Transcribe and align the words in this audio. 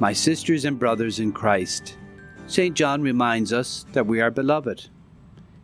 My 0.00 0.12
sisters 0.12 0.64
and 0.64 0.78
brothers 0.78 1.18
in 1.18 1.32
Christ, 1.32 1.96
St. 2.46 2.76
John 2.76 3.02
reminds 3.02 3.52
us 3.52 3.84
that 3.94 4.06
we 4.06 4.20
are 4.20 4.30
beloved. 4.30 4.88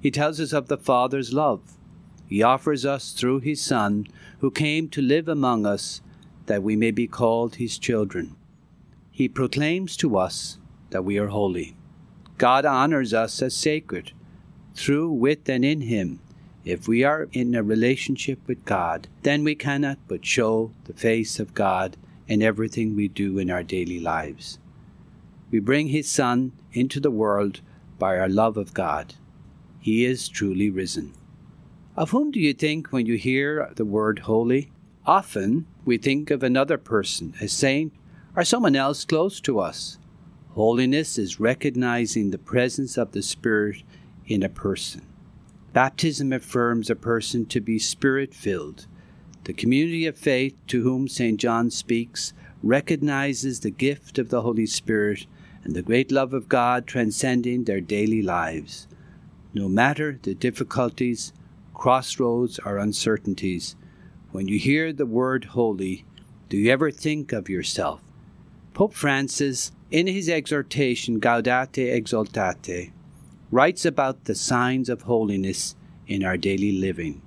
He 0.00 0.10
tells 0.10 0.40
us 0.40 0.52
of 0.52 0.66
the 0.66 0.76
Father's 0.76 1.32
love. 1.32 1.60
He 2.26 2.42
offers 2.42 2.84
us 2.84 3.12
through 3.12 3.40
His 3.40 3.62
Son, 3.62 4.08
who 4.40 4.50
came 4.50 4.88
to 4.88 5.00
live 5.00 5.28
among 5.28 5.66
us, 5.66 6.00
that 6.46 6.64
we 6.64 6.74
may 6.74 6.90
be 6.90 7.06
called 7.06 7.56
His 7.56 7.78
children. 7.78 8.34
He 9.12 9.28
proclaims 9.28 9.96
to 9.98 10.18
us 10.18 10.58
that 10.90 11.04
we 11.04 11.16
are 11.16 11.28
holy. 11.28 11.76
God 12.36 12.64
honors 12.64 13.14
us 13.14 13.40
as 13.40 13.54
sacred, 13.54 14.10
through, 14.74 15.12
with, 15.12 15.48
and 15.48 15.64
in 15.64 15.82
Him. 15.82 16.18
If 16.64 16.88
we 16.88 17.04
are 17.04 17.28
in 17.32 17.54
a 17.54 17.62
relationship 17.62 18.40
with 18.48 18.64
God, 18.64 19.06
then 19.22 19.44
we 19.44 19.54
cannot 19.54 19.98
but 20.08 20.26
show 20.26 20.72
the 20.86 20.92
face 20.92 21.38
of 21.38 21.54
God 21.54 21.96
in 22.26 22.42
everything 22.42 22.94
we 22.94 23.08
do 23.08 23.38
in 23.38 23.50
our 23.50 23.62
daily 23.62 24.00
lives. 24.00 24.58
We 25.50 25.60
bring 25.60 25.88
His 25.88 26.10
Son 26.10 26.52
into 26.72 27.00
the 27.00 27.10
world 27.10 27.60
by 27.98 28.18
our 28.18 28.28
love 28.28 28.56
of 28.56 28.74
God. 28.74 29.14
He 29.80 30.04
is 30.04 30.28
truly 30.28 30.70
risen. 30.70 31.12
Of 31.96 32.10
whom 32.10 32.30
do 32.30 32.40
you 32.40 32.54
think 32.54 32.88
when 32.88 33.06
you 33.06 33.16
hear 33.16 33.70
the 33.76 33.84
word 33.84 34.20
holy? 34.20 34.72
Often 35.06 35.66
we 35.84 35.98
think 35.98 36.30
of 36.30 36.42
another 36.42 36.78
person, 36.78 37.34
a 37.40 37.46
saint, 37.46 37.92
or 38.34 38.44
someone 38.44 38.74
else 38.74 39.04
close 39.04 39.40
to 39.42 39.60
us. 39.60 39.98
Holiness 40.50 41.18
is 41.18 41.38
recognizing 41.38 42.30
the 42.30 42.38
presence 42.38 42.96
of 42.96 43.12
the 43.12 43.22
Spirit 43.22 43.82
in 44.26 44.42
a 44.42 44.48
person. 44.48 45.06
Baptism 45.72 46.32
affirms 46.32 46.88
a 46.88 46.96
person 46.96 47.46
to 47.46 47.60
be 47.60 47.78
spirit 47.78 48.32
filled. 48.32 48.86
The 49.44 49.52
community 49.52 50.06
of 50.06 50.16
faith 50.16 50.56
to 50.68 50.82
whom 50.82 51.06
St. 51.06 51.38
John 51.38 51.70
speaks 51.70 52.32
recognizes 52.62 53.60
the 53.60 53.70
gift 53.70 54.18
of 54.18 54.30
the 54.30 54.40
Holy 54.40 54.64
Spirit 54.64 55.26
and 55.62 55.74
the 55.74 55.82
great 55.82 56.10
love 56.10 56.32
of 56.32 56.48
God 56.48 56.86
transcending 56.86 57.64
their 57.64 57.82
daily 57.82 58.22
lives. 58.22 58.88
No 59.52 59.68
matter 59.68 60.18
the 60.22 60.34
difficulties, 60.34 61.34
crossroads, 61.74 62.58
or 62.64 62.78
uncertainties, 62.78 63.76
when 64.32 64.48
you 64.48 64.58
hear 64.58 64.92
the 64.92 65.06
word 65.06 65.44
holy, 65.44 66.06
do 66.48 66.56
you 66.56 66.70
ever 66.70 66.90
think 66.90 67.32
of 67.32 67.50
yourself? 67.50 68.00
Pope 68.72 68.94
Francis, 68.94 69.72
in 69.90 70.06
his 70.06 70.28
exhortation 70.28 71.20
Gaudete 71.20 71.92
Exsultate, 71.94 72.92
writes 73.50 73.84
about 73.84 74.24
the 74.24 74.34
signs 74.34 74.88
of 74.88 75.02
holiness 75.02 75.76
in 76.06 76.24
our 76.24 76.36
daily 76.38 76.72
living. 76.72 77.20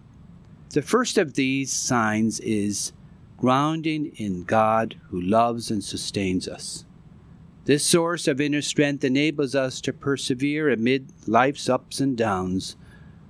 The 0.71 0.81
first 0.81 1.17
of 1.17 1.35
these 1.35 1.71
signs 1.71 2.41
is 2.41 2.91
grounding 3.37 4.07
in 4.17 4.43
God 4.43 4.99
who 5.09 5.21
loves 5.21 5.71
and 5.71 5.81
sustains 5.81 6.47
us. 6.47 6.83
This 7.63 7.85
source 7.85 8.27
of 8.27 8.41
inner 8.41 8.61
strength 8.61 9.03
enables 9.03 9.55
us 9.55 9.79
to 9.81 9.93
persevere 9.93 10.69
amid 10.69 11.11
life's 11.25 11.69
ups 11.69 12.01
and 12.01 12.17
downs, 12.17 12.75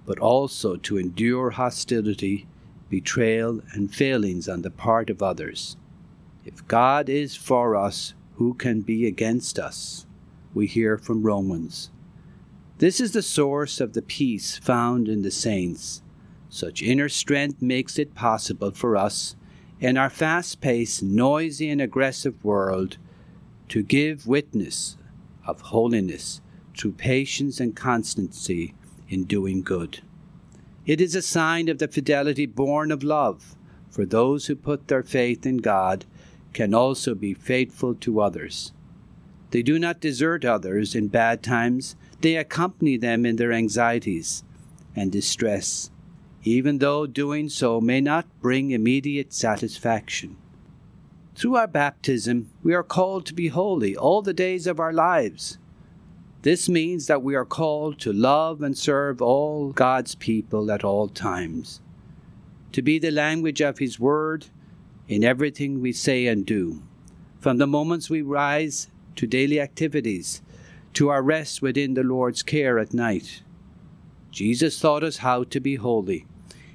but 0.06 0.20
also 0.20 0.78
to 0.78 0.98
endure 0.98 1.52
hostility, 1.52 2.48
betrayal, 2.90 3.62
and 3.74 3.94
failings 3.94 4.50
on 4.50 4.64
the 4.64 4.72
part 4.72 5.10
of 5.10 5.22
others. 5.22 5.78
If 6.44 6.68
God 6.68 7.08
is 7.10 7.36
for 7.36 7.76
us, 7.76 8.14
who 8.36 8.54
can 8.54 8.82
be 8.82 9.06
against 9.06 9.60
us? 9.60 10.06
We 10.54 10.66
hear 10.66 10.98
from 10.98 11.24
Romans. 11.24 11.92
This 12.78 13.00
is 13.00 13.12
the 13.12 13.22
source 13.22 13.80
of 13.80 13.94
the 13.94 14.02
peace 14.02 14.58
found 14.58 15.08
in 15.08 15.24
the 15.24 15.32
saints. 15.32 16.02
Such 16.58 16.82
inner 16.82 17.08
strength 17.08 17.62
makes 17.62 18.00
it 18.00 18.16
possible 18.16 18.72
for 18.72 18.98
us, 18.98 19.36
in 19.80 19.96
our 19.96 20.10
fast 20.10 20.60
paced, 20.60 21.04
noisy, 21.04 21.70
and 21.70 21.80
aggressive 21.80 22.44
world, 22.44 22.98
to 23.70 23.84
give 23.84 24.26
witness 24.26 24.98
of 25.46 25.62
holiness 25.62 26.42
through 26.76 26.94
patience 26.94 27.60
and 27.60 27.76
constancy 27.76 28.74
in 29.08 29.26
doing 29.26 29.62
good. 29.62 30.00
It 30.88 31.00
is 31.00 31.14
a 31.14 31.22
sign 31.22 31.70
of 31.70 31.78
the 31.78 31.88
fidelity 31.88 32.48
born 32.48 32.92
of 32.92 33.04
love, 33.04 33.56
for 33.92 34.04
those 34.04 34.48
who 34.48 34.56
put 34.56 34.88
their 34.88 35.04
faith 35.04 35.46
in 35.46 35.58
God 35.58 36.06
can 36.54 36.74
also 36.74 37.14
be 37.14 37.36
faithful 37.36 37.94
to 37.94 38.20
others. 38.20 38.74
They 39.52 39.62
do 39.62 39.78
not 39.78 40.02
desert 40.02 40.44
others 40.44 40.96
in 40.96 41.10
bad 41.10 41.44
times 41.44 41.96
they 42.22 42.36
accompany 42.36 42.98
them 42.98 43.28
in 43.28 43.36
their 43.36 43.54
anxieties 43.54 44.44
and 44.96 45.12
distress, 45.12 45.92
even 46.48 46.78
though 46.78 47.06
doing 47.06 47.50
so 47.50 47.82
may 47.82 48.00
not 48.00 48.26
bring 48.42 48.72
immediate 48.72 49.34
satisfaction. 49.34 50.38
Through 51.36 51.56
our 51.56 51.68
baptism, 51.68 52.50
we 52.64 52.74
are 52.74 52.84
called 52.84 53.26
to 53.26 53.34
be 53.34 53.50
holy 53.50 53.96
all 53.96 54.22
the 54.22 54.34
days 54.34 54.66
of 54.66 54.80
our 54.80 54.94
lives. 54.94 55.58
This 56.44 56.70
means 56.70 57.08
that 57.08 57.22
we 57.22 57.36
are 57.36 57.46
called 57.46 58.00
to 58.00 58.14
love 58.14 58.62
and 58.62 58.78
serve 58.78 59.22
all 59.22 59.72
God's 59.74 60.16
people 60.16 60.72
at 60.72 60.84
all 60.84 61.10
times, 61.10 61.82
to 62.72 62.82
be 62.82 62.98
the 62.98 63.12
language 63.12 63.60
of 63.60 63.80
His 63.80 64.00
Word 64.00 64.46
in 65.08 65.24
everything 65.24 65.82
we 65.82 65.92
say 65.92 66.28
and 66.28 66.46
do, 66.46 66.82
from 67.42 67.58
the 67.58 67.68
moments 67.68 68.10
we 68.10 68.22
rise 68.22 68.88
to 69.18 69.28
daily 69.28 69.60
activities 69.60 70.42
to 70.94 71.10
our 71.10 71.22
rest 71.22 71.62
within 71.62 71.94
the 71.94 72.04
Lord's 72.04 72.42
care 72.42 72.80
at 72.80 72.94
night. 72.94 73.42
Jesus 74.32 74.80
taught 74.80 75.04
us 75.04 75.18
how 75.18 75.44
to 75.44 75.60
be 75.60 75.76
holy. 75.76 76.26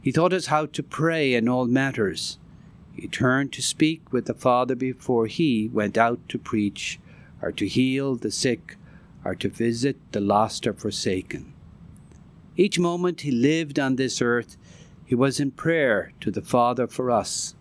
He 0.02 0.10
taught 0.10 0.32
us 0.32 0.46
how 0.46 0.66
to 0.66 0.82
pray 0.82 1.32
in 1.32 1.48
all 1.48 1.66
matters. 1.66 2.38
He 2.92 3.06
turned 3.06 3.52
to 3.52 3.62
speak 3.62 4.12
with 4.12 4.26
the 4.26 4.34
Father 4.34 4.74
before 4.74 5.28
he 5.28 5.70
went 5.72 5.96
out 5.96 6.18
to 6.28 6.38
preach, 6.38 6.98
or 7.40 7.52
to 7.52 7.68
heal 7.68 8.16
the 8.16 8.32
sick, 8.32 8.76
or 9.24 9.36
to 9.36 9.48
visit 9.48 9.96
the 10.10 10.20
lost 10.20 10.66
or 10.66 10.72
forsaken. 10.72 11.54
Each 12.56 12.80
moment 12.80 13.20
he 13.20 13.30
lived 13.30 13.78
on 13.78 13.94
this 13.94 14.20
earth, 14.20 14.56
he 15.06 15.14
was 15.14 15.38
in 15.38 15.52
prayer 15.52 16.12
to 16.20 16.32
the 16.32 16.42
Father 16.42 16.88
for 16.88 17.10
us. 17.10 17.54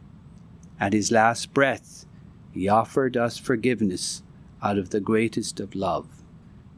At 0.80 0.94
his 0.94 1.12
last 1.12 1.54
breath, 1.54 2.06
he 2.52 2.68
offered 2.68 3.16
us 3.16 3.38
forgiveness 3.38 4.24
out 4.64 4.80
of 4.80 4.90
the 4.90 5.00
greatest 5.00 5.60
of 5.60 5.76
love. 5.76 6.08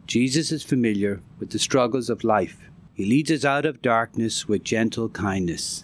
Jesus 0.08 0.52
is 0.52 0.64
familiar 0.64 1.22
with 1.40 1.52
the 1.52 1.60
struggles 1.60 2.10
of 2.10 2.26
life. 2.26 2.70
He 2.96 3.06
leads 3.06 3.32
us 3.32 3.44
out 3.44 3.66
of 3.66 3.82
darkness 3.82 4.48
with 4.48 4.64
gentle 4.64 5.10
kindness. 5.10 5.84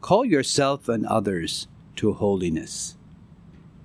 Call 0.00 0.24
yourself 0.24 0.88
and 0.88 1.04
others 1.04 1.66
to 1.96 2.12
holiness. 2.12 2.96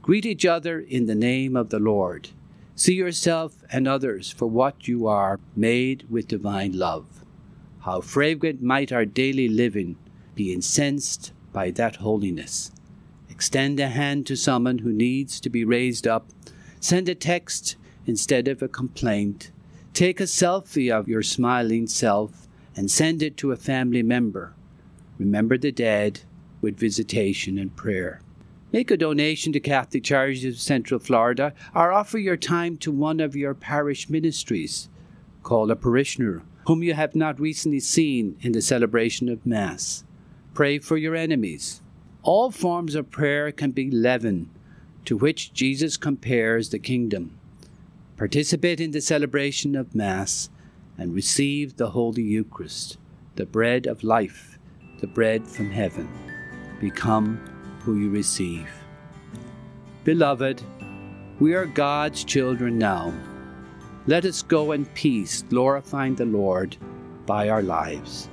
Greet 0.04 0.28
each 0.28 0.46
other 0.46 0.80
in 0.80 1.08
the 1.08 1.16
name 1.16 1.56
of 1.56 1.70
the 1.70 1.80
Lord. 1.80 2.30
See 2.76 2.94
yourself 2.94 3.64
and 3.72 3.88
others 3.88 4.32
for 4.32 4.46
what 4.46 4.88
you 4.88 5.08
are, 5.08 5.40
made 5.56 6.06
with 6.10 6.28
divine 6.28 6.78
love. 6.78 7.26
How 7.82 8.02
fragrant 8.02 8.62
might 8.62 8.92
our 8.92 9.06
daily 9.06 9.48
living 9.48 9.98
be 10.36 10.54
incensed 10.54 11.34
by 11.52 11.72
that 11.72 11.98
holiness. 11.98 12.72
Extend 13.28 13.80
a 13.80 13.88
hand 13.88 14.28
to 14.28 14.36
someone 14.36 14.80
who 14.80 14.92
needs 14.92 15.40
to 15.40 15.50
be 15.50 15.66
raised 15.66 16.06
up. 16.06 16.28
Send 16.80 17.10
a 17.10 17.16
text 17.16 17.76
instead 18.06 18.48
of 18.48 18.62
a 18.62 18.68
complaint 18.68 19.52
Take 19.94 20.22
a 20.22 20.24
selfie 20.24 20.90
of 20.90 21.10
your 21.10 21.22
smiling 21.22 21.86
self 21.86 22.48
and 22.76 22.90
send 22.90 23.22
it 23.22 23.38
to 23.38 23.52
a 23.52 23.58
family 23.58 24.04
member. 24.04 24.54
Remember 25.18 25.58
the 25.58 25.72
dead 25.72 26.22
with 26.62 26.80
visitation 26.80 27.58
and 27.58 27.76
prayer. 27.76 28.22
Make 28.72 28.90
a 28.90 28.98
donation 28.98 29.52
to 29.54 29.60
Catholic 29.60 30.04
Charities 30.04 30.46
of 30.46 30.60
Central 30.60 31.00
Florida 31.00 31.54
or 31.76 31.92
offer 31.92 32.18
your 32.18 32.38
time 32.38 32.78
to 32.78 32.92
one 32.92 33.20
of 33.20 33.36
your 33.36 33.54
parish 33.54 34.10
ministries. 34.10 34.90
Call 35.44 35.70
a 35.72 35.76
parishioner 35.76 36.44
whom 36.68 36.84
you 36.84 36.94
have 36.94 37.16
not 37.16 37.40
recently 37.40 37.80
seen 37.80 38.38
in 38.42 38.54
the 38.54 38.62
celebration 38.62 39.28
of 39.28 39.46
Mass. 39.46 40.04
Pray 40.54 40.80
for 40.80 40.98
your 40.98 41.16
enemies. 41.16 41.82
All 42.24 42.52
forms 42.52 42.96
of 42.96 43.12
prayer 43.12 43.52
can 43.52 43.72
be 43.72 43.92
leaven 43.92 44.50
to 45.06 45.18
which 45.18 45.54
Jesus 45.54 45.98
compares 45.98 46.70
the 46.70 46.80
kingdom 46.80 47.38
participate 48.22 48.80
in 48.80 48.92
the 48.92 49.02
celebration 49.02 49.76
of 49.76 49.96
Mass, 49.96 50.48
and 50.98 51.14
receive 51.14 51.78
the 51.78 51.90
Holy 51.90 52.24
Eucharist, 52.24 52.98
the 53.36 53.46
bread 53.46 53.88
of 53.88 54.04
life, 54.04 54.58
the 55.00 55.08
bread 55.08 55.48
from 55.48 55.70
heaven. 55.70 56.10
Become 56.80 57.38
who 57.84 57.98
you 57.98 58.10
receive. 58.10 58.68
Beloved, 60.04 60.64
we 61.40 61.54
are 61.54 61.66
God's 61.66 62.24
children 62.24 62.78
now. 62.78 63.14
Let 64.08 64.26
us 64.26 64.42
go 64.42 64.72
in 64.72 64.86
peace, 64.88 65.44
glorifying 65.44 66.16
the 66.16 66.26
Lord 66.26 66.76
by 67.28 67.50
our 67.50 67.62
lives. 67.62 68.31